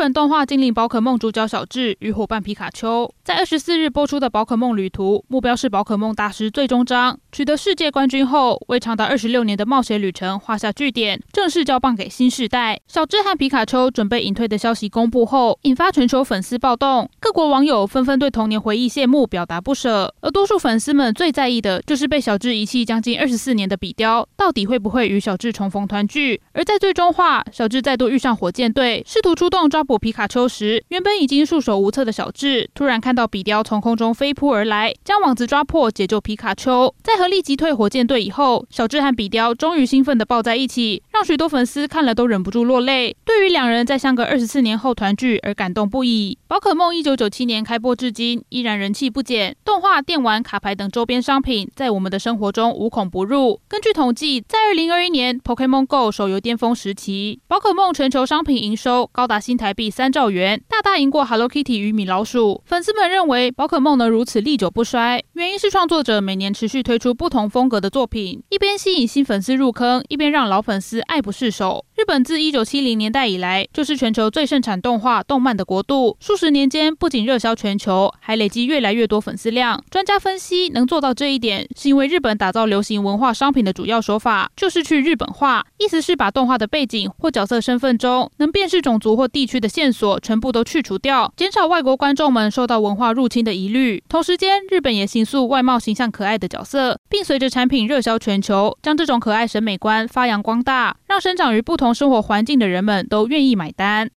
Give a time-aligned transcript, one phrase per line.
[0.00, 12.80] 本动画精灵宝可梦主角小智与伙伴皮卡丘在二十四日播出的宝可梦旅途，目标是宝可梦大师最终章，取得世界冠军后，为长达二十六年的冒险旅程画下句点，正式交棒给新世代。
[12.88, 20.14] 小智和皮卡丘准备隐退的消息公布后，引发全球粉丝暴动，各国网友纷纷对童年回忆谢幕表达不舍。
[20.22, 26.40] 而多数粉丝们最在意的就是被小智遗弃将近二十四年的比雕，到底会不会与小智重逢团聚？
[26.54, 29.84] 而在最终话，小智再度遇上火箭队，试图出动抓。
[29.90, 36.94] 抓捕皮卡丘时，原本已经束手无策的小智，突然看到比雕从空中飞扑而来，将网子抓破，解救皮卡丘。
[37.02, 43.16] 在合力击退火箭队以后，小智和比雕终于兴奋地抱在一起，让许多粉丝看了都忍不住落泪。
[43.24, 46.38] 对于两人在相隔二十四年后团聚而感动不已。
[46.46, 53.60] 宝可梦一九九七年开播至今，依然人气不减，动画、电玩、卡牌等周边商品在我们的生活中无孔不入。
[53.66, 59.74] 根据统计，在二零二一年 Pokémon Go 手游巅峰时期，宝可梦全球商品营收高达新台。
[59.80, 62.62] 比三兆元，大大赢过 Hello Kitty 与米老鼠。
[62.66, 71.86] 粉丝们认为宝可梦能如此历久不衰，原因是创作者每年持续推出不同风格的作品，一边吸引新粉丝入坑，一边让老粉丝爱不释手。
[72.10, 79.80] 日本自一九七零年代以来就是全球最盛产动画动漫的国度，数十年间不仅热销全球，还累积越来越多粉丝量。
[79.92, 94.02] 专家分析，能做到这一点，是因为日本打造流行文化商品的主要手法就是去日本化，意思是把动画的背景或角色身份中能辨识种族或地区的线索全部都去除掉，减少外国观众们受到文化入侵的疑虑。
[94.08, 104.08] 同时间，日本也形塑外貌形象可爱的角色，并随着产品热销全球，将这种可爱审美观发扬光大，让生长于不同生活环境的人们都愿意买单。